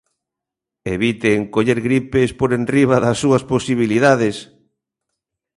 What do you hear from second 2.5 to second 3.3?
enriba das